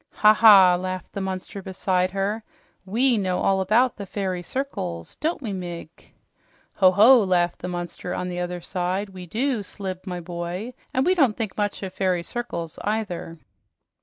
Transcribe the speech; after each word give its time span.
"Ha 0.13 0.33
ha!" 0.33 0.73
laughed 0.77 1.13
the 1.13 1.21
monster 1.21 1.61
beside 1.61 2.09
her. 2.09 2.43
"WE 2.87 3.19
know 3.19 3.37
all 3.37 3.61
about 3.61 3.97
the 3.97 4.07
fairy 4.07 4.41
circles, 4.41 5.15
don't 5.17 5.43
we, 5.43 5.53
Migg?" 5.53 5.89
"Ho 6.77 6.89
ho!" 6.89 7.19
laughed 7.19 7.59
the 7.59 7.67
monster 7.67 8.11
on 8.11 8.27
the 8.27 8.39
other 8.39 8.61
side. 8.61 9.09
"We 9.09 9.27
do, 9.27 9.61
Slibb, 9.61 10.07
my 10.07 10.19
boy, 10.19 10.73
and 10.91 11.05
we 11.05 11.13
don't 11.13 11.37
think 11.37 11.55
much 11.55 11.83
of 11.83 11.93
fairy 11.93 12.23
circles, 12.23 12.79
either!" 12.83 13.37